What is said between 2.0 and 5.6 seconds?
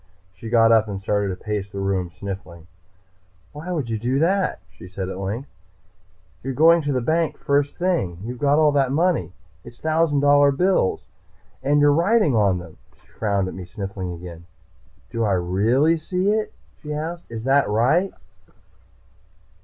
sniffling. "Why would you do that?" she said at length.